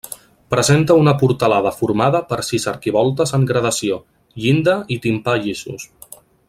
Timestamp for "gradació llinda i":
3.55-5.03